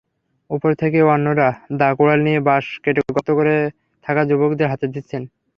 [0.49, 1.47] ওপর থেকে অন্যরা
[1.79, 3.55] দা-কুড়াল দিয়ে বাঁশ কেটে গর্তে
[4.05, 5.21] থাকা যুবকদের হাতে দিচ্ছেন।